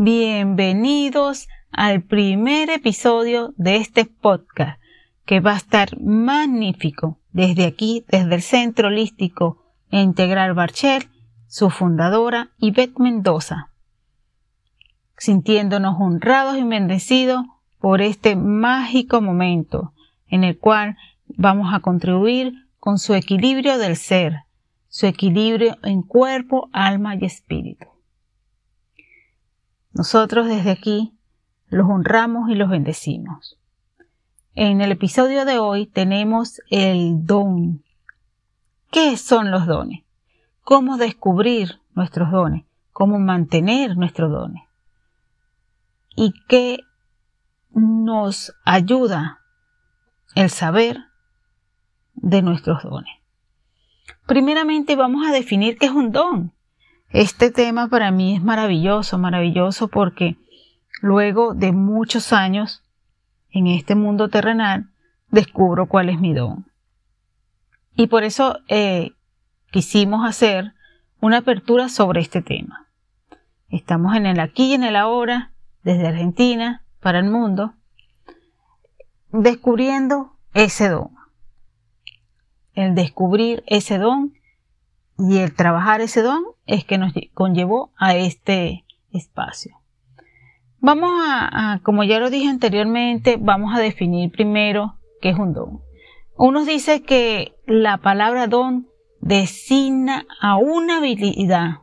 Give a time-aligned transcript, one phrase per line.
[0.00, 4.80] Bienvenidos al primer episodio de este podcast
[5.26, 11.08] que va a estar magnífico desde aquí, desde el Centro Holístico e Integral Barchel,
[11.48, 13.72] su fundadora Yvette Mendoza,
[15.16, 17.44] sintiéndonos honrados y bendecidos
[17.80, 19.94] por este mágico momento
[20.28, 20.96] en el cual
[21.26, 24.44] vamos a contribuir con su equilibrio del ser,
[24.86, 27.97] su equilibrio en cuerpo, alma y espíritu.
[29.92, 31.14] Nosotros desde aquí
[31.68, 33.58] los honramos y los bendecimos.
[34.54, 37.84] En el episodio de hoy tenemos el don.
[38.90, 40.04] ¿Qué son los dones?
[40.62, 42.64] ¿Cómo descubrir nuestros dones?
[42.92, 44.64] ¿Cómo mantener nuestros dones?
[46.16, 46.80] ¿Y qué
[47.70, 49.40] nos ayuda
[50.34, 50.98] el saber
[52.14, 53.14] de nuestros dones?
[54.26, 56.52] Primeramente vamos a definir qué es un don.
[57.10, 60.36] Este tema para mí es maravilloso, maravilloso porque
[61.00, 62.82] luego de muchos años
[63.50, 64.90] en este mundo terrenal
[65.30, 66.66] descubro cuál es mi don.
[67.94, 69.12] Y por eso eh,
[69.70, 70.74] quisimos hacer
[71.20, 72.88] una apertura sobre este tema.
[73.68, 77.74] Estamos en el aquí y en el ahora, desde Argentina para el mundo,
[79.30, 81.18] descubriendo ese don
[82.78, 84.34] el descubrir ese don
[85.18, 89.76] y el trabajar ese don es que nos conllevó a este espacio.
[90.78, 95.80] Vamos a, como ya lo dije anteriormente, vamos a definir primero qué es un don.
[96.36, 98.86] Uno dice que la palabra don
[99.20, 101.78] designa a una habilidad,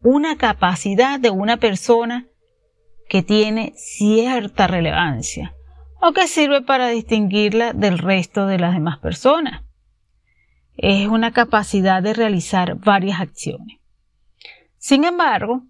[0.00, 2.26] una capacidad de una persona
[3.10, 5.54] que tiene cierta relevancia
[6.00, 9.62] o que sirve para distinguirla del resto de las demás personas
[10.78, 13.78] es una capacidad de realizar varias acciones.
[14.78, 15.62] Sin embargo,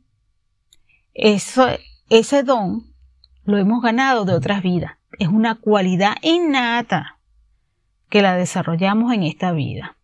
[1.14, 2.84] ese don
[3.44, 4.92] lo hemos ganado de otras vidas.
[5.18, 7.18] Es una cualidad innata
[8.08, 9.96] que la desarrollamos en esta vida.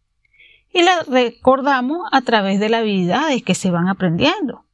[0.72, 4.64] Y la recordamos a través de las habilidades que se van aprendiendo.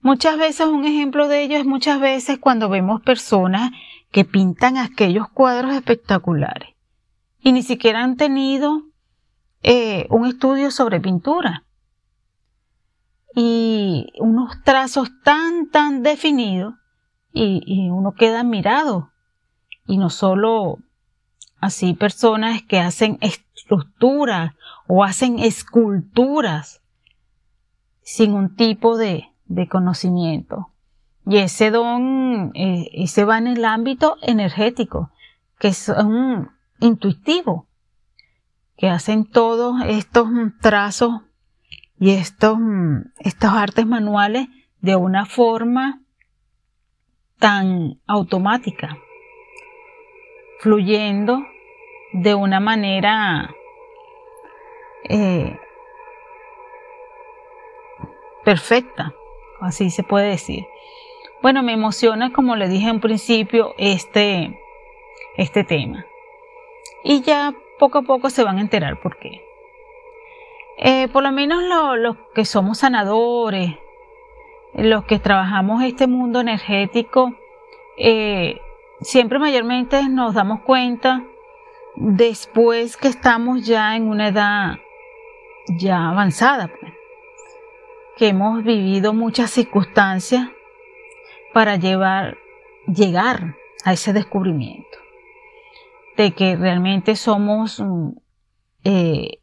[0.00, 3.70] Muchas veces un ejemplo de ello es muchas veces cuando vemos personas
[4.10, 6.70] que pintan aquellos cuadros espectaculares
[7.40, 8.82] y ni siquiera han tenido
[9.62, 11.64] eh, un estudio sobre pintura
[13.34, 16.74] y unos trazos tan, tan definidos
[17.32, 19.10] y, uno queda admirado.
[19.86, 20.78] Y no solo
[21.60, 24.54] así personas que hacen estructuras
[24.86, 26.82] o hacen esculturas
[28.02, 30.68] sin un tipo de, de conocimiento.
[31.24, 35.10] Y ese don, eh, ese va en el ámbito energético,
[35.58, 36.50] que es un
[36.80, 37.68] intuitivo
[38.76, 40.28] que hacen todos estos
[40.60, 41.22] trazos
[42.02, 42.58] y estos,
[43.20, 44.48] estos artes manuales
[44.80, 46.00] de una forma
[47.38, 48.98] tan automática,
[50.58, 51.44] fluyendo
[52.12, 53.54] de una manera
[55.08, 55.56] eh,
[58.44, 59.14] perfecta,
[59.60, 60.64] así se puede decir.
[61.40, 64.58] Bueno, me emociona, como le dije en principio, este,
[65.36, 66.04] este tema.
[67.04, 69.51] Y ya poco a poco se van a enterar por qué.
[70.78, 71.62] Eh, por lo menos
[71.98, 73.76] los que somos sanadores,
[74.74, 77.34] los que trabajamos este mundo energético,
[77.98, 78.60] eh,
[79.00, 81.24] siempre mayormente nos damos cuenta
[81.96, 84.78] después que estamos ya en una edad
[85.68, 86.92] ya avanzada, pues,
[88.16, 90.48] que hemos vivido muchas circunstancias
[91.52, 92.38] para llevar,
[92.86, 94.98] llegar a ese descubrimiento
[96.16, 98.10] de que realmente somos mm,
[98.84, 99.38] eh,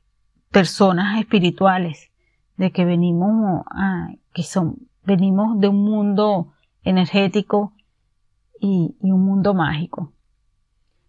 [0.52, 2.10] personas espirituales,
[2.58, 3.64] de que venimos,
[4.34, 7.74] que son, venimos de un mundo energético
[8.60, 10.12] y, un mundo mágico.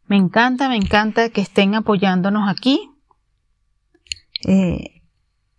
[0.07, 2.91] Me encanta, me encanta que estén apoyándonos aquí.
[4.47, 5.03] Eh,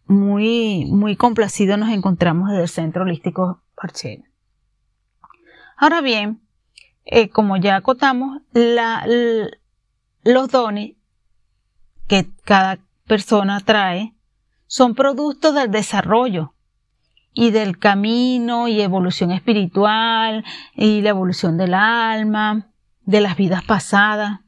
[0.08, 4.26] muy, muy complacidos nos encontramos desde el Centro Holístico Parchel.
[5.78, 6.42] Ahora bien,
[7.06, 9.06] eh, como ya acotamos, la,
[10.24, 10.96] los dones
[12.08, 14.16] que cada persona trae
[14.68, 16.54] son productos del desarrollo
[17.34, 20.44] y del camino y evolución espiritual
[20.76, 22.72] y la evolución del alma,
[23.06, 24.40] de las vidas pasadas.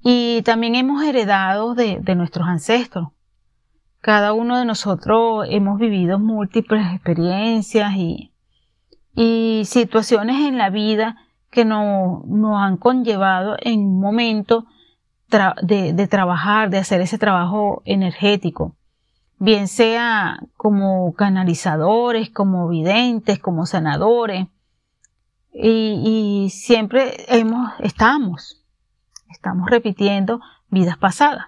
[0.00, 3.08] Y también hemos heredado de, nuestros ancestros.
[4.00, 8.32] Cada uno de nosotros hemos vivido múltiples experiencias y,
[9.14, 11.16] y situaciones en la vida
[11.50, 12.24] que nos,
[12.58, 14.66] han conllevado en un momento
[15.62, 18.76] de, trabajar, de hacer ese trabajo energético,
[19.38, 24.46] bien sea como canalizadores, como videntes, como sanadores.
[25.54, 28.62] Y, siempre hemos, estamos,
[29.30, 30.40] estamos repitiendo
[30.70, 31.46] vidas pasadas.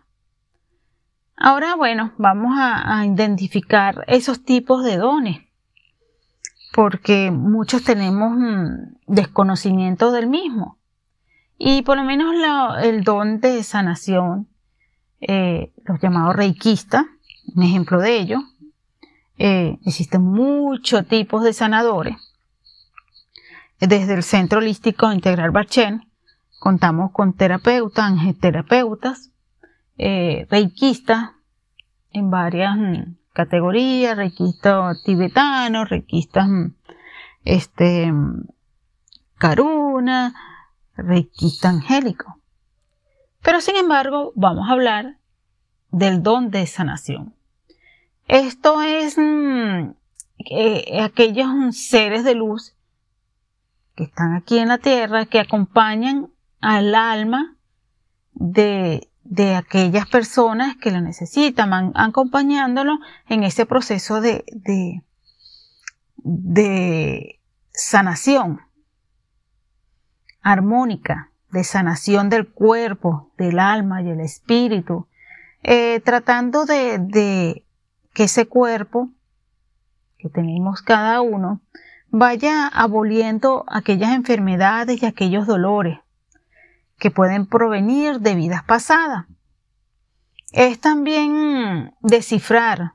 [1.36, 5.38] Ahora, bueno, vamos a, a identificar esos tipos de dones,
[6.75, 8.36] porque muchos tenemos
[9.06, 10.78] desconocimiento del mismo.
[11.59, 12.35] Y por lo menos
[12.83, 14.49] el don de sanación,
[15.21, 17.05] eh, los llamados reikistas,
[17.55, 18.39] un ejemplo de ello,
[19.39, 22.17] eh, existen muchos tipos de sanadores.
[23.81, 26.09] Desde el Centro Holístico Integral Bachen,
[26.59, 29.31] contamos con terapeutas, angeterapeutas,
[29.99, 31.33] eh, reikistas
[32.11, 36.75] en varias mm, categorías, reikistas tibetanos, reikistas mm,
[37.45, 38.47] este, mm,
[39.37, 40.35] karuna,
[40.96, 42.38] requista angélico.
[43.43, 45.19] Pero sin embargo, vamos a hablar
[45.91, 47.35] del don de sanación.
[48.26, 49.91] Esto es mm,
[51.00, 52.75] aquellos seres de luz
[53.94, 56.31] que están aquí en la tierra, que acompañan
[56.61, 57.56] al alma
[58.32, 62.99] de, de aquellas personas que lo necesitan, acompañándolo
[63.29, 65.02] en ese proceso de, de,
[66.17, 67.41] de
[67.73, 68.63] sanación
[70.44, 75.08] armónica de sanación del cuerpo, del alma y el espíritu,
[75.62, 77.64] eh, tratando de, de
[78.12, 79.11] que ese cuerpo
[80.19, 81.61] que tenemos cada uno
[82.11, 85.99] vaya aboliendo aquellas enfermedades y aquellos dolores
[86.99, 89.26] que pueden provenir de vidas pasadas.
[90.52, 92.94] Es también descifrar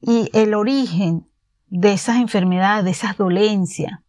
[0.00, 1.26] y el origen
[1.68, 4.00] de esas enfermedades, de esas dolencias,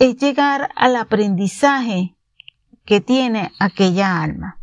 [0.00, 2.16] es llegar al aprendizaje
[2.86, 4.58] que tiene aquella alma.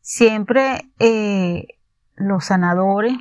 [0.00, 1.66] Siempre eh,
[2.14, 3.14] los sanadores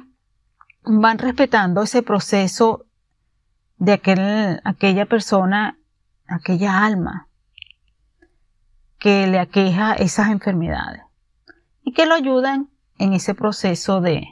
[0.84, 2.86] van respetando ese proceso
[3.78, 5.80] de aquel, aquella persona,
[6.28, 7.28] aquella alma
[9.00, 11.02] que le aqueja esas enfermedades
[11.82, 12.70] y que lo ayudan
[13.00, 14.28] en ese proceso de,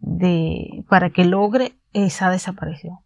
[0.00, 2.98] de para que logre esa desaparición.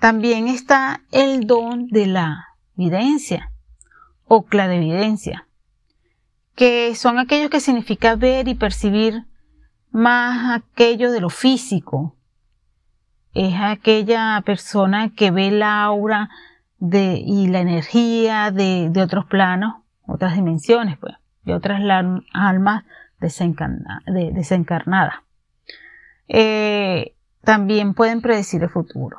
[0.00, 3.50] También está el don de la videncia
[4.26, 5.46] o clarividencia,
[6.54, 9.24] que son aquellos que significa ver y percibir
[9.90, 12.16] más aquello de lo físico.
[13.32, 16.30] Es aquella persona que ve la aura
[16.78, 21.80] de, y la energía de, otros planos, otras dimensiones, pues, de otras
[22.32, 22.84] almas
[23.20, 25.14] desencarnadas.
[26.28, 29.18] Eh, también pueden predecir el futuro.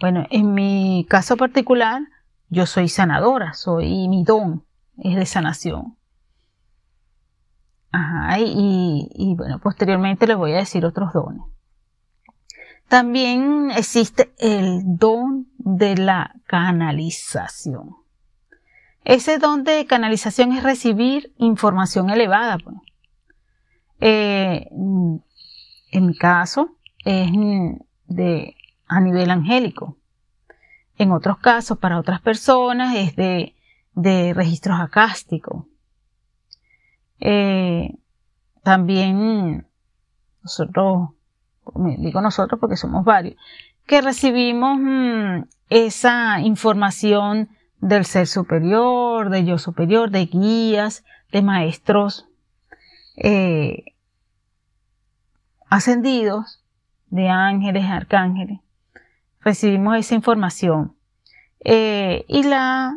[0.00, 2.02] Bueno, en mi caso particular,
[2.48, 4.64] yo soy sanadora, soy mi don,
[4.98, 5.96] es de sanación.
[7.92, 11.42] Ajá, y, bueno, posteriormente les voy a decir otros dones.
[12.88, 17.96] También existe el don de la canalización.
[19.04, 22.58] Ese don de canalización es recibir información elevada.
[22.58, 22.76] Pues.
[24.00, 27.30] Eh, en mi caso, es
[28.08, 28.56] de,
[28.86, 29.96] a nivel angélico.
[30.98, 33.54] En otros casos, para otras personas, es de,
[33.94, 35.64] de registros acásticos.
[37.20, 37.94] Eh,
[38.62, 39.66] también
[40.42, 41.10] nosotros,
[41.98, 43.36] digo nosotros porque somos varios,
[43.86, 47.48] que recibimos mm, esa información
[47.80, 52.28] del ser superior, del yo superior, de guías, de maestros
[53.16, 53.84] eh,
[55.68, 56.62] ascendidos,
[57.08, 58.60] de ángeles, arcángeles,
[59.46, 60.96] recibimos esa información
[61.60, 62.96] eh, y la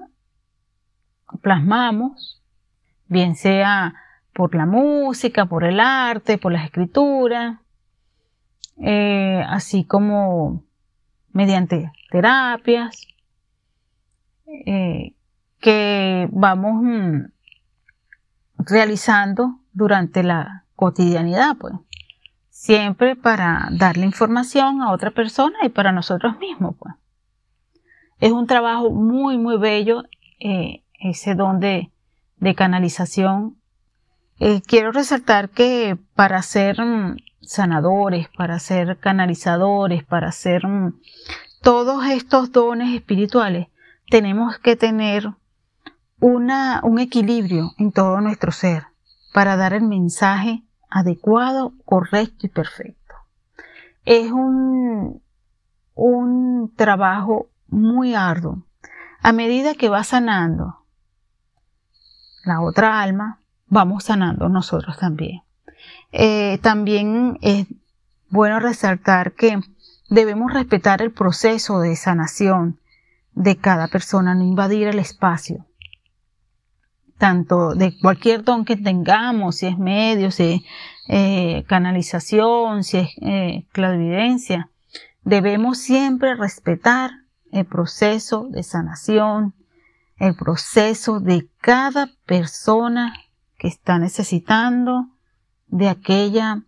[1.44, 2.42] plasmamos,
[3.06, 3.94] bien sea
[4.34, 7.60] por la música, por el arte, por las escrituras,
[8.78, 10.64] eh, así como
[11.34, 13.06] mediante terapias
[14.48, 15.14] eh,
[15.60, 17.26] que vamos mm,
[18.58, 21.76] realizando durante la cotidianidad, pues
[22.60, 26.76] siempre para darle información a otra persona y para nosotros mismos.
[26.78, 26.94] Pues.
[28.20, 30.04] Es un trabajo muy, muy bello
[30.42, 31.90] eh, ese don de,
[32.58, 33.56] canalización.
[34.40, 41.00] Eh, quiero resaltar que para ser mm, sanadores, para ser canalizadores, para ser mm,
[41.62, 43.68] todos estos dones espirituales,
[44.10, 45.30] tenemos que tener
[46.20, 48.84] una, un equilibrio en todo nuestro ser
[49.34, 53.16] para dar el mensaje adecuado, correcto y perfecto.
[54.06, 55.22] Es un,
[55.96, 58.64] un trabajo muy arduo.
[59.22, 60.78] A medida que va sanando
[62.46, 65.42] la otra alma, vamos sanando nosotros también.
[66.12, 67.68] Eh, también es
[68.30, 69.60] bueno resaltar que
[70.10, 72.80] debemos respetar el proceso de sanación
[73.34, 75.66] de cada persona, no invadir el espacio,
[77.20, 80.62] tanto de cualquier don que tengamos, si es medio, si es
[81.08, 83.66] eh, canalización, si es eh,
[85.24, 87.12] debemos siempre respetar
[87.52, 89.54] el proceso de sanación,
[90.18, 93.14] el proceso de cada persona
[93.58, 95.10] que está necesitando
[95.68, 96.64] de aquella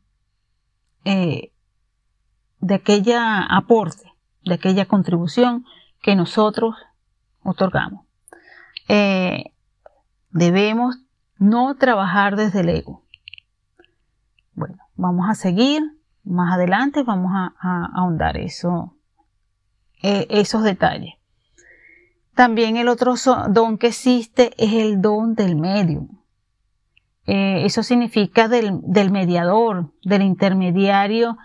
[1.06, 1.52] eh,
[2.60, 5.66] de aquella aporte, de aquella contribución
[6.02, 6.76] que nosotros
[7.44, 8.06] otorgamos.
[8.88, 9.51] Eh,
[10.32, 10.98] debemos
[11.38, 13.04] no trabajar desde el ego.
[14.54, 15.82] Bueno, vamos a seguir
[16.24, 18.96] más adelante, vamos a, ahondar eso,
[20.02, 21.16] eh, esos detalles.
[22.36, 23.16] También el otro
[23.50, 26.08] don que existe es el don del medium.
[27.26, 31.38] Eh, eso significa del, del mediador, del intermediario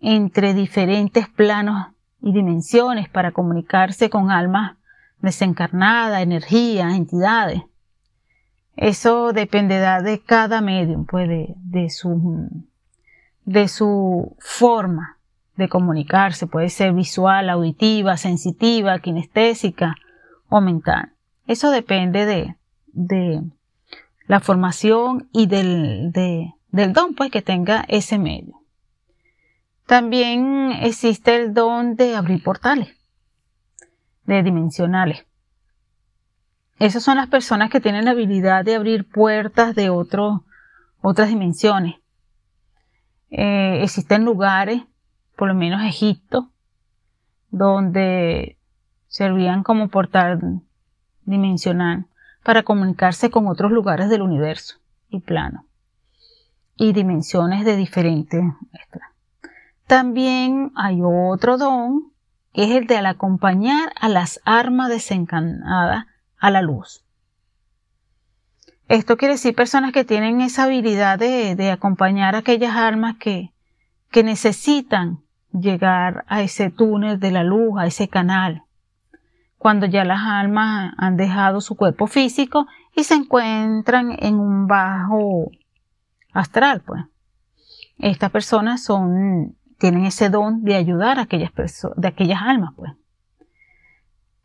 [0.00, 1.88] entre diferentes planos
[2.20, 4.76] y dimensiones para comunicarse con almas
[5.20, 7.62] desencarnadas, energías, entidades.
[8.76, 12.48] Eso dependerá de cada medium, pues de, su,
[13.44, 15.18] de su forma
[15.56, 16.46] de comunicarse.
[16.46, 19.96] Puede ser visual, auditiva, sensitiva, kinestésica
[20.48, 21.12] o mental.
[21.46, 22.56] Eso depende de,
[22.92, 23.42] de
[24.26, 28.60] la formación y del, del don pues que tenga ese medio.
[29.86, 32.88] También existe el don de abrir portales,
[34.24, 35.24] de dimensionales.
[36.78, 41.96] Esas son las personas que tienen la habilidad de abrir puertas de otras dimensiones.
[43.30, 44.82] Eh, existen lugares,
[45.36, 46.50] por lo menos Egipto,
[47.50, 48.58] donde
[49.08, 50.60] servían como portal
[51.24, 52.06] dimensional
[52.44, 54.76] para comunicarse con otros lugares del universo
[55.08, 55.66] y plano
[56.76, 58.44] y dimensiones de diferentes.
[59.86, 62.12] También hay otro don
[62.52, 66.06] que es el de acompañar a las armas desencarnadas
[66.38, 67.04] a la luz.
[68.88, 73.52] Esto quiere decir personas que tienen esa habilidad de, acompañar a aquellas almas que,
[74.10, 78.66] que necesitan llegar a ese túnel de la luz, a ese canal
[79.58, 85.50] cuando ya las almas han dejado su cuerpo físico y se encuentran en un bajo
[86.32, 87.04] astral, pues.
[87.98, 91.50] Estas personas son, tienen ese don de ayudar a aquellas
[91.96, 92.92] de aquellas almas, pues.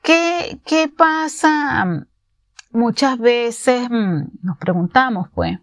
[0.01, 2.05] ¿Qué, qué pasa?
[2.71, 5.59] Muchas veces mm, nos preguntamos, pues,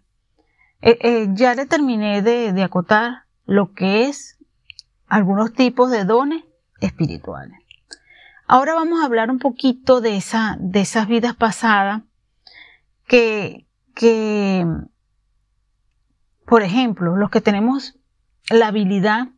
[0.80, 4.38] eh, eh, ya le terminé de, de acotar lo que es
[5.08, 6.44] algunos tipos de dones
[6.80, 7.58] espirituales.
[8.46, 12.02] Ahora vamos a hablar un poquito de, esa, de esas vidas pasadas
[13.06, 14.66] que, que,
[16.46, 17.98] por ejemplo, los que tenemos
[18.48, 19.28] la habilidad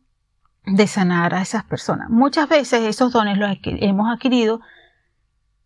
[0.65, 2.09] de sanar a esas personas.
[2.09, 4.61] Muchas veces esos dones los hemos adquirido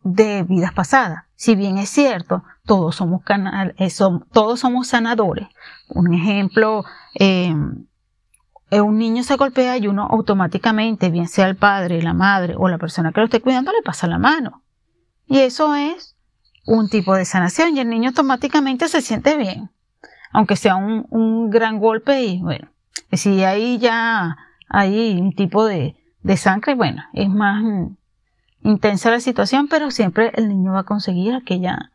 [0.05, 1.23] de vidas pasadas.
[1.35, 3.89] Si bien es cierto, todos somos, canal, eh,
[4.31, 5.47] todos somos sanadores.
[5.89, 6.85] Un ejemplo,
[7.15, 7.53] eh,
[8.69, 12.69] eh, un niño se golpea y uno automáticamente, bien sea el padre, la madre o
[12.69, 14.61] la persona que lo esté cuidando, le pasa la mano.
[15.25, 16.15] Y eso es
[16.67, 19.71] un tipo de sanación y el niño automáticamente se siente bien,
[20.31, 22.69] aunque sea un, gran golpe y bueno,
[23.11, 24.37] si ahí ya
[24.69, 25.95] hay un tipo de,
[26.37, 27.63] sangre, bueno, es más
[28.65, 31.91] intensa la situación, pero siempre el niño va a conseguir aquella,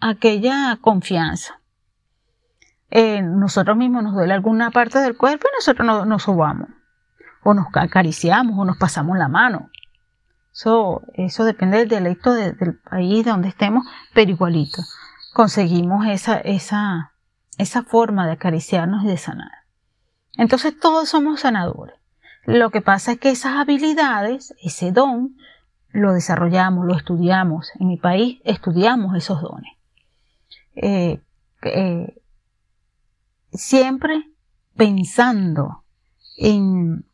[0.00, 1.60] aquella confianza.
[2.90, 6.68] Eh, nosotros mismos nos duele alguna parte del cuerpo y nosotros nos, sobamos,
[7.42, 9.70] o nos acariciamos, o nos pasamos la mano.
[10.52, 14.82] Eso, eso depende del dialecto del país de donde estemos, pero igualito.
[15.32, 17.12] Conseguimos esa, esa,
[17.56, 19.52] esa forma de acariciarnos y de sanar.
[20.36, 21.99] Entonces todos somos sanadores.
[22.44, 25.36] Lo que pasa es que esas habilidades, ese don,
[25.90, 27.70] lo desarrollamos, lo estudiamos.
[27.78, 29.72] En mi país estudiamos esos dones.
[30.74, 31.20] Eh,
[31.62, 32.22] eh,
[33.52, 34.30] siempre
[34.76, 35.84] pensando
[36.36, 37.04] en,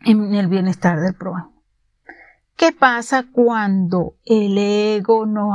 [0.00, 1.56] en el bienestar del prójimo.
[2.56, 5.54] ¿Qué pasa cuando el ego nos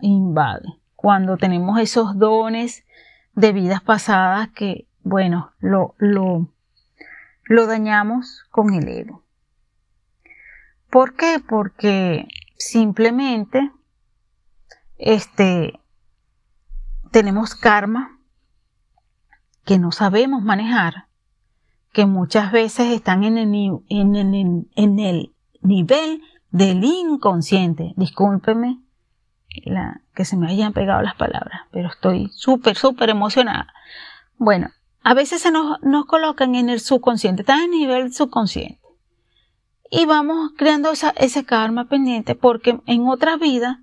[0.00, 0.78] invade?
[0.94, 2.84] Cuando tenemos esos dones
[3.34, 6.46] de vidas pasadas que, bueno, lo, lo,
[7.50, 9.24] lo dañamos con el ego.
[10.88, 11.42] ¿Por qué?
[11.46, 13.72] Porque simplemente
[14.96, 15.80] este,
[17.10, 18.20] tenemos karma
[19.64, 21.08] que no sabemos manejar,
[21.92, 23.52] que muchas veces están en el,
[25.60, 27.94] nivel del inconsciente.
[27.96, 28.80] Discúlpeme
[30.14, 33.74] que se me hayan pegado las palabras, pero estoy súper, súper emocionada.
[34.38, 34.70] Bueno,
[35.02, 38.80] a veces se nos, nos colocan en el subconsciente, están en el nivel subconsciente.
[39.90, 43.82] Y vamos creando esa, ese karma pendiente porque en otra vida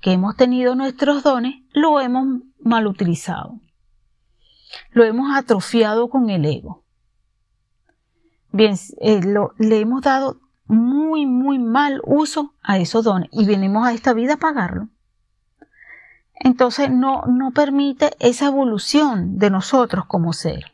[0.00, 3.60] que hemos tenido nuestros dones, lo hemos mal utilizado.
[4.90, 6.84] Lo hemos atrofiado con el ego.
[8.52, 9.20] Bien, eh,
[9.58, 14.34] le hemos dado muy, muy mal uso a esos dones y venimos a esta vida
[14.34, 14.88] a pagarlo.
[16.40, 20.72] Entonces no, no permite esa evolución de nosotros como ser.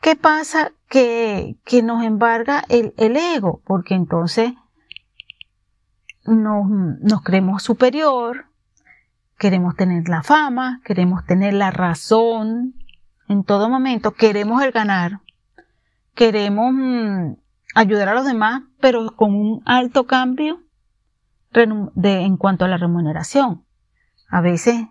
[0.00, 0.72] ¿Qué pasa?
[0.88, 4.52] Que, que nos embarga el, el, ego, porque entonces
[6.24, 8.46] nos, nos creemos superior,
[9.38, 12.74] queremos tener la fama, queremos tener la razón
[13.28, 15.20] en todo momento, queremos el ganar,
[16.14, 17.34] queremos mm,
[17.74, 20.60] ayudar a los demás, pero con un alto cambio
[21.52, 23.64] de, en cuanto a la remuneración.
[24.32, 24.86] A veces,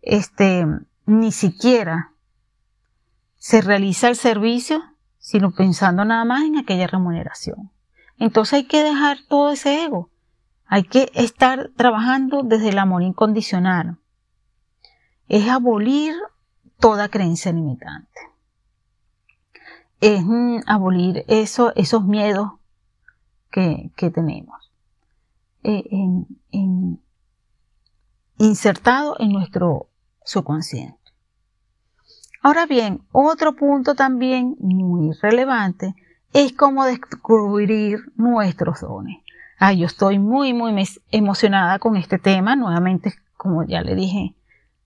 [0.00, 0.64] este,
[1.06, 2.12] ni siquiera
[3.36, 4.80] se realiza el servicio,
[5.18, 7.72] sino pensando nada más en aquella remuneración.
[8.18, 10.10] Entonces hay que dejar todo ese ego.
[10.66, 13.98] Hay que estar trabajando desde el amor incondicional.
[15.28, 16.14] Es abolir
[16.78, 18.32] toda creencia limitante
[20.02, 20.20] es
[20.66, 22.50] abolir eso, esos miedos
[23.52, 24.72] que, tenemos
[25.62, 25.84] eh,
[26.50, 27.00] en,
[28.42, 29.86] insertado en nuestro
[30.24, 30.98] subconsciente.
[32.42, 35.94] Ahora bien, otro punto también muy relevante
[36.32, 39.18] es cómo descubrir nuestros dones.
[39.60, 40.74] Ay, yo estoy muy, muy
[41.12, 44.34] emocionada con este tema, nuevamente, como ya le dije,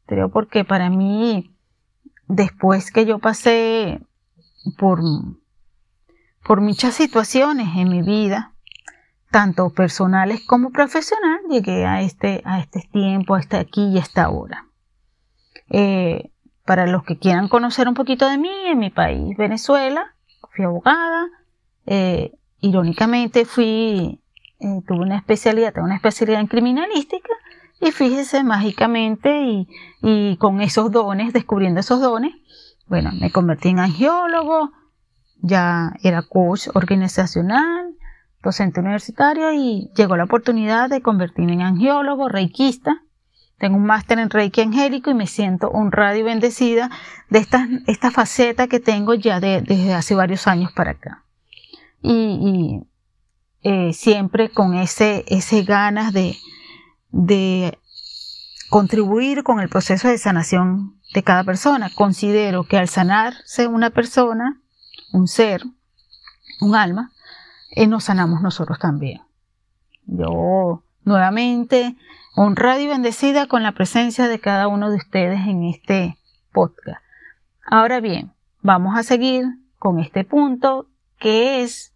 [0.05, 1.51] creo porque para mí,
[2.29, 4.03] después que yo pasé
[4.77, 5.01] por,
[6.45, 8.53] por muchas situaciones en mi vida,
[9.31, 14.67] tanto personales como profesional, llegué a este, a este tiempo, hasta aquí y hasta ahora.
[15.69, 16.31] Eh,
[16.65, 20.15] para los que quieran conocer un poquito de mí, en mi país, Venezuela,
[20.55, 21.27] fui abogada,
[21.87, 24.21] eh, irónicamente fui,
[24.61, 27.31] eh, tuve una especialidad, tengo una especialidad en criminalística,
[27.81, 29.69] y fíjese mágicamente y,
[30.03, 32.35] y con esos dones, descubriendo esos dones,
[32.87, 34.71] bueno, me convertí en angiólogo,
[35.43, 37.96] ya era coach organizacional,
[38.47, 43.03] docente universitario y llegó la oportunidad de convertirme en angiólogo, reikista.
[43.59, 46.91] Tengo un máster en reiki angélico y me siento honrada y bendecida
[47.31, 51.25] de esta, esta faceta que tengo ya desde hace varios años para acá.
[52.03, 52.83] Y,
[53.63, 56.37] eh, siempre con ese, ese ganas de,
[57.11, 57.79] de
[58.69, 61.91] contribuir con el proceso de sanación de cada persona.
[61.95, 64.61] Considero que al sanarse una persona,
[65.13, 65.63] un ser,
[66.61, 67.11] un alma,
[67.77, 69.23] eh, nos sanamos nosotros también.
[70.07, 71.97] Yo nuevamente
[72.35, 76.19] honrada y bendecida con la presencia de cada uno de ustedes en este
[76.53, 77.03] podcast.
[77.65, 79.45] Ahora bien, vamos a seguir
[79.79, 81.93] con este punto que es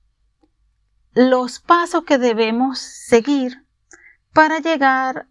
[1.15, 3.65] los pasos que debemos seguir
[4.33, 5.27] para llegar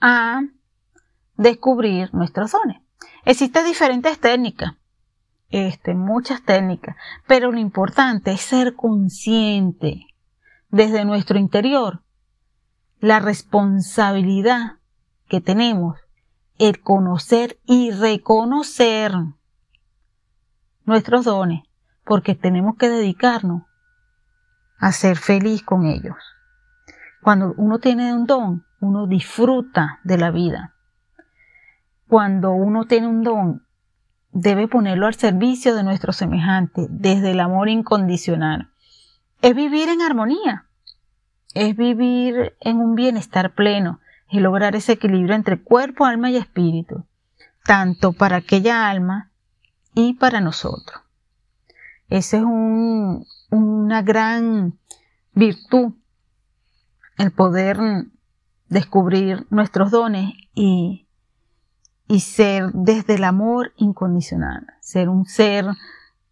[0.00, 0.42] a
[1.36, 2.80] descubrir nuestros dones.
[3.24, 4.74] Existen diferentes técnicas,
[5.50, 10.06] este, muchas técnicas, pero lo importante es ser consciente
[10.70, 12.02] desde nuestro interior
[13.00, 14.78] la responsabilidad
[15.28, 15.98] que tenemos,
[16.58, 19.12] el conocer y reconocer
[20.84, 21.62] nuestros dones,
[22.04, 23.62] porque tenemos que dedicarnos
[24.78, 26.16] a ser feliz con ellos.
[27.22, 30.74] Cuando uno tiene un don, uno disfruta de la vida.
[32.08, 33.65] Cuando uno tiene un don,
[34.38, 38.70] debe ponerlo al servicio de nuestro semejante desde el amor incondicional.
[39.40, 40.66] Es vivir en armonía,
[41.54, 47.04] es vivir en un bienestar pleno, y lograr ese equilibrio entre cuerpo, alma y espíritu,
[47.64, 49.30] tanto para aquella alma
[49.94, 51.00] y para nosotros.
[52.08, 52.44] Esa es
[53.50, 54.78] una gran
[55.32, 55.92] virtud,
[57.18, 57.78] el poder
[58.68, 61.05] descubrir nuestros dones y,
[62.08, 65.66] y ser desde el amor incondicional, ser un ser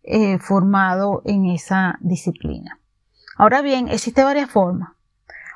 [0.03, 2.79] eh, formado en esa disciplina.
[3.37, 4.91] Ahora bien, existe varias formas.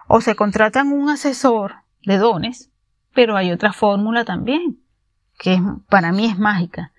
[0.08, 2.70] O se contratan un asesor de dones,
[3.14, 4.80] pero hay otra fórmula también,
[5.38, 6.92] que para mí es mágica,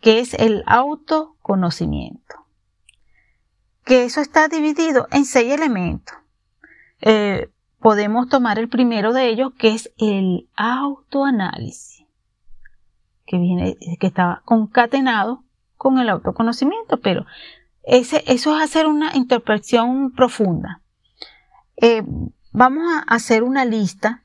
[0.00, 2.46] que es el autoconocimiento.
[3.84, 6.16] Que eso está dividido en seis elementos.
[7.02, 11.95] Eh, podemos tomar el primero de ellos, que es el autoanálisis,
[13.26, 15.44] que viene, que está concatenado
[15.76, 17.26] con el autoconocimiento, pero
[17.82, 20.80] ese, eso es hacer una interpretación profunda.
[21.76, 22.02] Eh,
[22.52, 24.24] vamos a hacer una lista,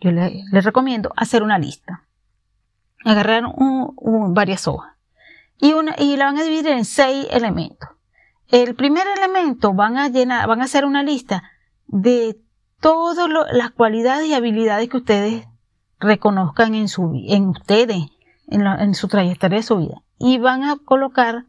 [0.00, 2.08] yo les le recomiendo hacer una lista
[3.04, 3.44] agarrar
[4.30, 4.94] varias hojas
[5.60, 7.88] y, una, y la van a dividir en seis elementos.
[8.48, 11.42] El primer elemento van a llenar, van a hacer una lista
[11.86, 12.40] de
[12.80, 15.46] todas las cualidades y habilidades que ustedes
[16.00, 18.04] reconozcan en su en ustedes,
[18.46, 20.02] en, su trayectoria de su vida.
[20.18, 21.44] Y van a colocar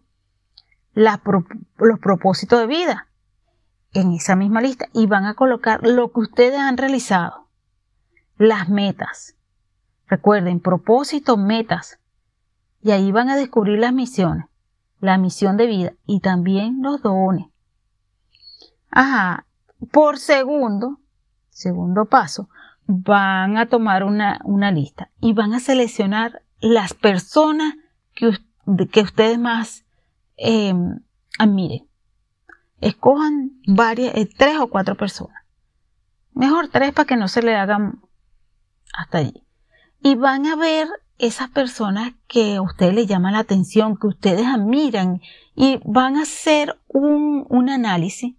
[0.93, 3.07] los propósitos de vida
[3.93, 7.47] en esa misma lista y van a colocar lo que ustedes han realizado,
[8.37, 9.35] las metas.
[10.07, 11.99] Recuerden, propósitos, metas.
[12.81, 14.45] Y ahí van a descubrir las misiones
[14.99, 17.47] la misión de vida y también los dones.
[18.91, 19.45] Ajá,
[19.91, 20.99] por segundo,
[21.49, 22.49] segundo paso,
[22.91, 27.75] van a tomar una, una lista y van a seleccionar las personas
[28.15, 28.31] que,
[28.91, 29.85] que ustedes más
[30.37, 30.73] eh,
[31.37, 31.87] admiren.
[32.81, 35.37] Escojan varias, eh, tres o cuatro personas.
[36.33, 38.01] Mejor tres para que no se le hagan
[38.97, 39.45] hasta allí.
[40.01, 40.87] Y van a ver
[41.19, 45.21] esas personas que a ustedes les llaman la atención, que ustedes admiran
[45.55, 48.35] y van a hacer un, un análisis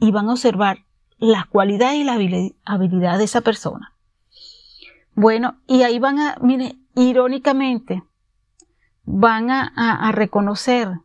[0.00, 0.87] y van a observar
[1.18, 2.16] las cualidades y las
[2.64, 3.94] habilidades de esa persona.
[5.14, 8.04] Bueno, y ahí van a, mire, irónicamente,
[9.04, 11.00] van a, a, reconocer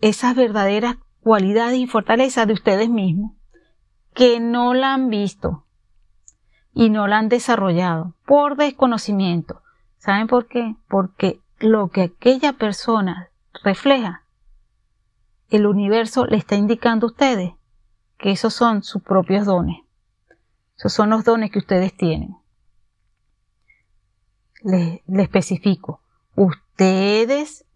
[0.00, 3.32] esas verdaderas cualidades y fortalezas de ustedes mismos
[4.12, 5.64] que no la han visto
[6.74, 9.62] y no la han desarrollado por desconocimiento,
[10.02, 10.74] ¿Saben por qué?
[10.88, 13.30] Porque lo que aquella persona
[13.62, 14.24] refleja,
[15.48, 17.52] el universo le está indicando a ustedes
[18.22, 19.78] que esos son sus propios dones.
[20.78, 22.36] Esos son los dones que ustedes tienen.
[24.62, 26.00] Les, especifico.
[26.36, 27.66] Ustedes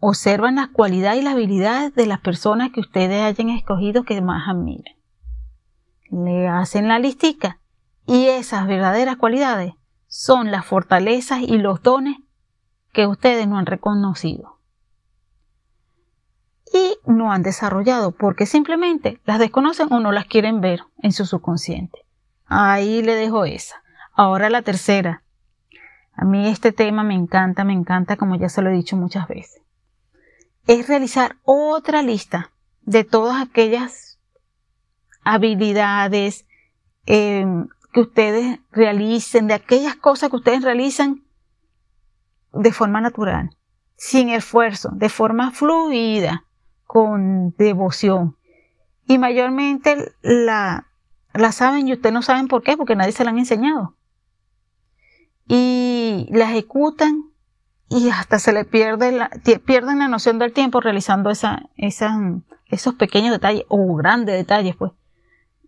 [0.00, 4.46] observan las cualidades y las habilidades de las personas que ustedes hayan escogido que más
[4.48, 4.96] admiren.
[6.10, 7.58] Le hacen la listica
[8.06, 9.72] y esas verdaderas cualidades
[10.06, 12.18] son las fortalezas y los dones
[12.92, 14.53] que ustedes no han reconocido
[16.72, 21.26] y no han desarrollado porque simplemente las desconocen o no las quieren ver en su
[21.26, 22.00] subconsciente.
[22.46, 23.82] Ahí le dejo esa.
[24.12, 25.22] Ahora la tercera.
[26.12, 29.26] A mí este tema me encanta, me encanta, como ya se lo he dicho muchas
[29.28, 29.62] veces.
[30.66, 32.50] Es realizar otra lista
[32.82, 34.18] de todas aquellas
[35.24, 36.46] habilidades,
[37.06, 37.44] eh,
[37.92, 41.24] que ustedes realicen, de aquellas cosas que ustedes realizan
[42.52, 43.56] de forma natural,
[43.96, 46.44] sin esfuerzo, de forma fluida,
[46.94, 48.36] con devoción.
[49.08, 50.86] Y mayormente la,
[51.32, 53.96] la saben y ustedes no saben por qué, porque nadie se la han enseñado.
[55.48, 57.32] Y la ejecutan
[57.88, 59.28] y hasta se le pierde la,
[59.66, 64.92] pierden la noción del tiempo realizando esa, esos pequeños detalles o grandes detalles, pues.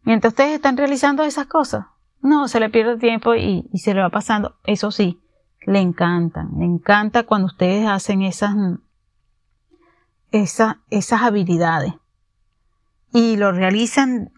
[0.05, 1.87] Mientras ustedes están realizando esas cosas,
[2.21, 4.55] no, se le pierde tiempo y, se le va pasando.
[4.63, 5.21] Eso sí,
[5.67, 6.51] le encantan.
[6.57, 8.55] Le encanta cuando ustedes hacen esas,
[10.33, 11.95] esas, esas habilidades
[13.13, 14.33] y lo realizan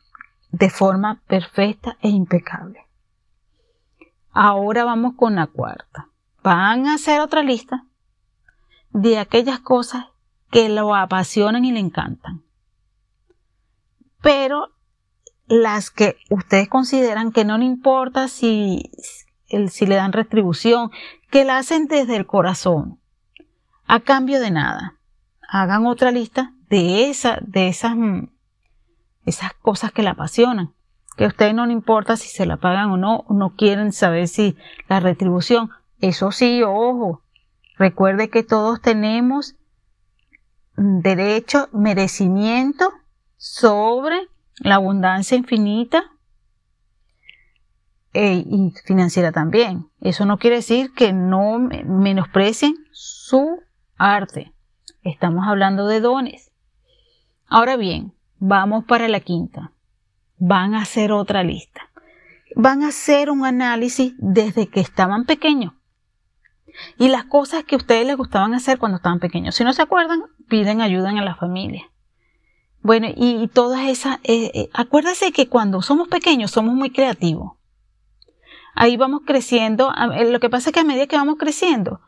[0.51, 2.87] de forma perfecta e impecable.
[4.33, 6.09] Ahora vamos con la cuarta.
[6.43, 7.85] Van a hacer otra lista
[8.91, 10.07] de aquellas cosas
[10.51, 12.43] que lo apasionan y le encantan.
[14.23, 14.69] Pero
[15.47, 18.91] las que ustedes consideran que no le importa si,
[19.69, 20.91] si le dan retribución,
[21.31, 23.01] que la hacen desde el corazón,
[23.87, 24.98] a cambio de nada.
[25.49, 28.29] Hagan otra lista de, esa, de esas, mm,
[29.25, 30.75] esas cosas que la apasionan,
[31.17, 34.29] que a ustedes no le importa si se la pagan o no, no quieren saber
[34.29, 34.57] si
[34.89, 35.71] la retribución.
[36.01, 37.23] Eso sí, ojo,
[37.77, 39.57] recuerde que todos tenemos
[40.77, 42.93] derecho, merecimiento
[43.37, 44.29] sobre
[44.61, 46.05] la abundancia infinita
[48.13, 49.89] eh, y financiera también.
[50.01, 53.61] Eso no quiere decir que no menosprecien su
[53.97, 54.53] arte.
[55.03, 56.51] Estamos hablando de dones.
[57.47, 59.73] Ahora bien, vamos para la quinta.
[60.39, 61.89] Van a hacer otra lista.
[62.57, 65.73] Van a hacer un análisis desde que estaban pequeños.
[66.97, 69.55] Y las cosas que a ustedes les gustaban hacer cuando estaban pequeños.
[69.55, 71.91] Si no se acuerdan, piden ayuda a la familia.
[72.83, 77.53] Bueno, y, todas esas, eh, eh, acuérdese que cuando somos pequeños somos muy creativos.
[78.75, 82.01] Ahí vamos creciendo, eh, lo que pasa es que a medida que vamos creciendo,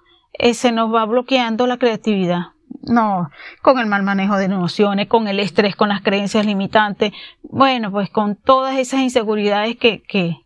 [0.53, 2.53] se nos va bloqueando la creatividad.
[2.83, 3.31] No,
[3.63, 8.11] con el mal manejo de emociones, con el estrés, con las creencias limitantes, bueno, pues
[8.11, 10.37] con todas esas inseguridades que, que,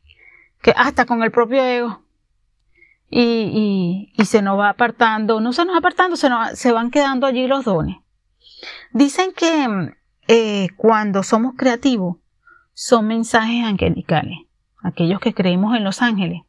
[0.62, 2.00] que hasta con el propio ego.
[3.10, 3.20] Y,
[4.16, 6.90] y, y, se nos va apartando, no se nos va apartando, se, nos, se van
[6.90, 7.98] quedando allí los dones.
[8.92, 9.92] Dicen que
[10.26, 12.16] eh, cuando somos creativos,
[12.72, 14.38] son mensajes angelicales,
[14.82, 16.42] aquellos que creemos en los ángeles.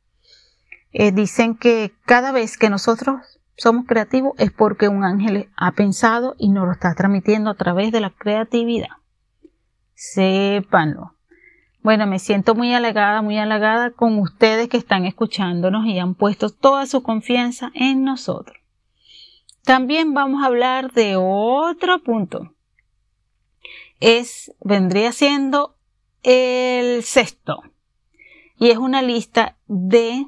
[0.94, 3.18] eh, dicen que cada vez que nosotros
[3.58, 7.92] somos creativos es porque un ángel ha pensado y nos lo está transmitiendo a través
[7.92, 8.90] de la creatividad.
[9.94, 11.16] Sépanlo.
[11.82, 16.50] Bueno, me siento muy halagada, muy halagada con ustedes que están escuchándonos y han puesto
[16.50, 18.58] toda su confianza en nosotros.
[19.64, 22.54] También vamos a hablar de otro punto.
[24.00, 25.76] Es, vendría siendo
[26.24, 27.62] el sexto.
[28.58, 30.28] Y es una lista de,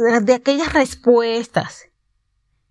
[0.00, 1.90] de aquellas respuestas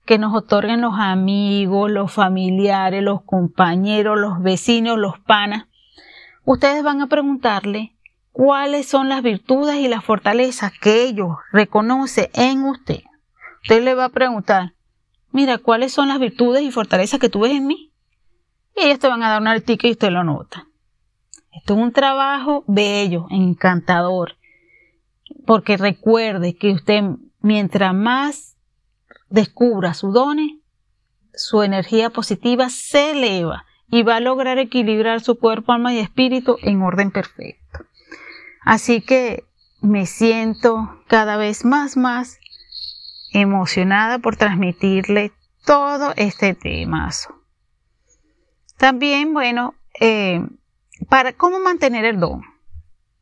[0.05, 5.67] que nos otorgan los amigos, los familiares, los compañeros, los vecinos, los panas.
[6.45, 7.95] Ustedes van a preguntarle
[8.31, 13.03] cuáles son las virtudes y las fortalezas que ellos reconocen en usted.
[13.61, 14.73] Usted le va a preguntar,
[15.31, 17.91] mira, ¿cuáles son las virtudes y fortalezas que tú ves en mí?
[18.75, 20.65] Y ellos te van a dar un artículo y usted lo nota.
[21.51, 24.38] Esto es un trabajo bello, encantador,
[25.45, 27.03] porque recuerde que usted,
[27.41, 28.57] mientras más
[29.29, 30.53] descubra sus dones,
[31.33, 36.57] su energía positiva se eleva y va a lograr equilibrar su cuerpo, alma y espíritu
[36.61, 37.85] en orden perfecto.
[38.61, 39.45] Así que
[39.81, 42.39] me siento cada vez más, más
[43.31, 45.31] emocionada por transmitirle
[45.65, 47.35] todo este temazo.
[48.77, 50.41] También, bueno, eh,
[51.09, 52.41] para cómo mantener el don.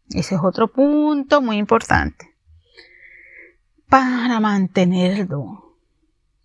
[0.10, 2.34] Ese es otro punto muy importante.
[3.90, 5.60] Para mantener el don.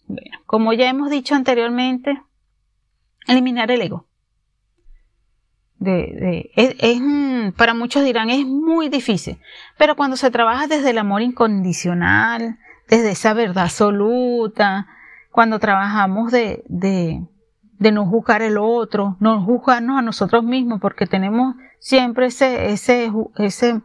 [0.07, 2.23] Bueno, como ya hemos dicho anteriormente,
[3.27, 4.07] eliminar el ego.
[5.81, 7.03] es,
[7.57, 9.41] para muchos dirán es muy difícil,
[9.79, 14.87] pero cuando se trabaja desde el amor incondicional, desde esa verdad absoluta,
[15.31, 17.23] cuando trabajamos de, de,
[17.79, 23.13] de no juzgar el otro, no juzgarnos a nosotros mismos, porque tenemos siempre ese, ese,
[23.37, 23.83] ese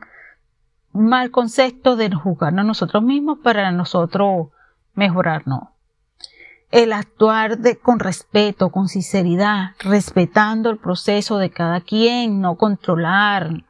[0.93, 4.47] mal concepto de juzgarnos a nosotros mismos para nosotros
[4.93, 5.69] mejorarnos.
[6.69, 13.63] El actuar de, con respeto, con sinceridad, respetando el proceso de cada quien, no controlar.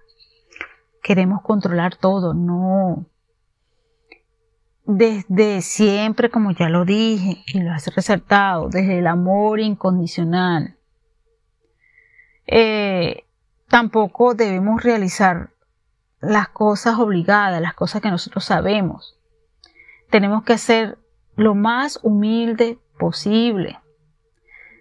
[1.04, 3.06] Queremos controlar todo, no
[4.88, 10.78] desde siempre, como ya lo dije y lo has resaltado, desde el amor incondicional.
[12.48, 13.26] Eh,
[13.68, 15.50] tampoco debemos realizar
[16.22, 19.18] las cosas obligadas, las cosas que nosotros sabemos.
[20.10, 20.98] Tenemos que ser
[21.36, 23.80] lo más humilde posible.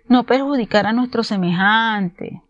[0.08, 2.42] No perjudicar a nuestro semejante.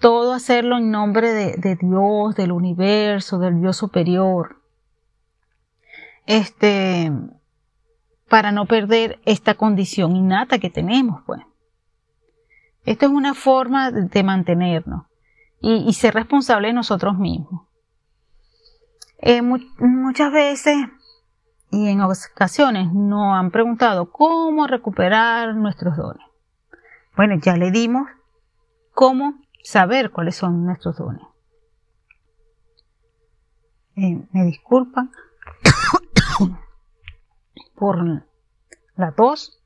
[0.00, 4.56] Todo hacerlo en nombre de Dios, del universo, del Dios superior
[6.26, 7.10] este,
[8.28, 11.42] para no perder esta condición innata que tenemos, pues.
[12.84, 15.06] Esto es una forma de mantenernos
[15.60, 17.62] y, ser responsable de nosotros mismos.
[19.18, 20.76] Eh, muchas veces
[21.70, 26.24] y en ocasiones nos han preguntado cómo recuperar nuestros dones.
[27.16, 28.08] Bueno, ya le dimos
[28.92, 31.22] cómo saber cuáles son nuestros dones.
[33.96, 35.10] Eh, me disculpan
[37.74, 38.04] por
[38.96, 39.60] la tos.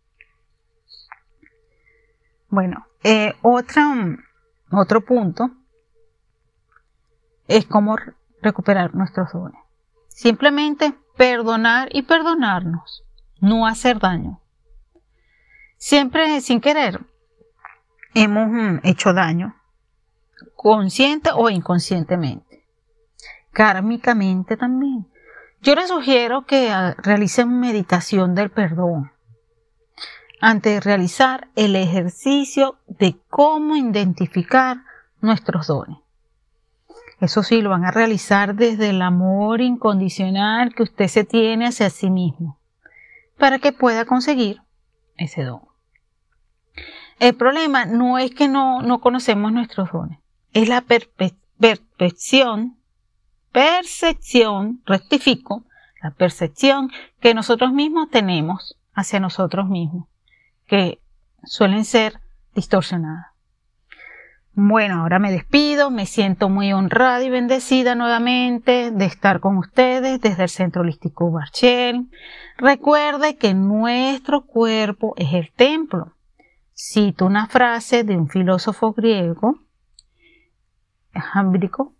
[2.48, 5.50] Bueno, eh, otro punto
[7.46, 7.96] es cómo
[8.42, 9.60] recuperar nuestros dones.
[10.08, 13.04] Simplemente perdonar y perdonarnos,
[13.40, 14.40] no hacer daño.
[15.76, 17.00] Siempre sin querer
[18.14, 19.54] hemos mm, hecho daño,
[20.56, 22.66] consciente o inconscientemente,
[23.52, 25.06] kármicamente también.
[25.62, 29.12] Yo les sugiero que ah, realicen meditación del perdón
[30.40, 34.78] antes de realizar el ejercicio de cómo identificar
[35.20, 35.98] nuestros dones.
[37.20, 41.90] Eso sí, lo van a realizar desde el amor incondicional que usted se tiene hacia
[41.90, 42.58] sí mismo,
[43.36, 44.62] para que pueda conseguir
[45.18, 45.60] ese don.
[47.18, 50.20] El problema no es que no, no conocemos nuestros dones,
[50.54, 52.79] es la perfección
[53.52, 55.64] percepción, rectifico,
[56.02, 60.08] la percepción que nosotros mismos tenemos hacia nosotros mismos,
[60.66, 61.00] que
[61.44, 62.20] suelen ser
[62.54, 63.26] distorsionadas.
[64.52, 70.20] Bueno, ahora me despido, me siento muy honrada y bendecida nuevamente de estar con ustedes
[70.20, 72.10] desde el Centro Holístico Barchel.
[72.58, 76.14] Recuerde que nuestro cuerpo es el templo.
[76.74, 79.60] Cito una frase de un filósofo griego,
[81.14, 81.94] Jámbrico,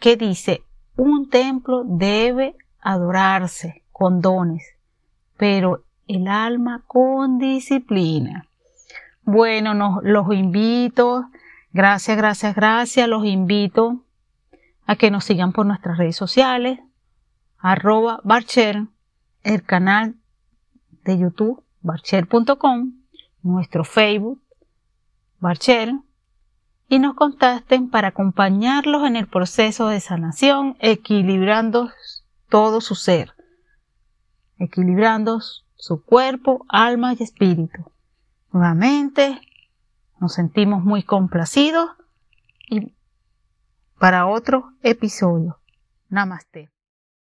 [0.00, 0.64] que dice,
[0.96, 4.64] un templo debe adorarse con dones,
[5.36, 8.46] pero el alma con disciplina.
[9.22, 11.30] Bueno, los invito,
[11.72, 14.02] gracias, gracias, gracias, los invito
[14.86, 16.78] a que nos sigan por nuestras redes sociales,
[17.58, 18.84] arroba barcher,
[19.42, 20.14] el canal
[21.04, 22.92] de YouTube barcher.com,
[23.42, 24.40] nuestro Facebook
[25.38, 25.94] barcher
[26.94, 31.90] y nos contacten para acompañarlos en el proceso de sanación, equilibrando
[32.48, 33.32] todo su ser,
[34.58, 35.40] equilibrando
[35.74, 37.90] su cuerpo, alma y espíritu.
[38.52, 39.40] Nuevamente,
[40.20, 41.90] nos sentimos muy complacidos
[42.70, 42.94] y
[43.98, 45.58] para otro episodio.
[46.10, 46.73] Namaste.